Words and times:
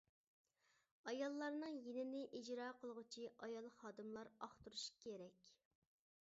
ئاياللارنىڭ 1.11 1.77
يېنىنى 1.87 2.21
ئىجرا 2.39 2.71
قىلغۇچى 2.79 3.27
ئايال 3.49 3.69
خادىملار 3.77 4.33
ئاختۇرۇشى 4.47 4.99
كېرەك. 5.07 5.55